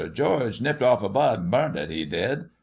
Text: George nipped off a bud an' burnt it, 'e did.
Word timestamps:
George 0.15 0.61
nipped 0.61 0.81
off 0.81 1.03
a 1.03 1.09
bud 1.09 1.41
an' 1.41 1.49
burnt 1.51 1.75
it, 1.75 1.91
'e 1.91 2.05
did. 2.05 2.45